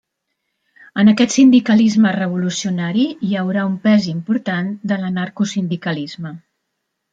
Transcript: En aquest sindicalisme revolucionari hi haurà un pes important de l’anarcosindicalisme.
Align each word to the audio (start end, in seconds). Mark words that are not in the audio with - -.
En 1.01 1.11
aquest 1.11 1.35
sindicalisme 1.35 2.13
revolucionari 2.15 3.05
hi 3.29 3.37
haurà 3.43 3.67
un 3.73 3.77
pes 3.85 4.09
important 4.15 4.75
de 4.93 5.01
l’anarcosindicalisme. 5.05 6.37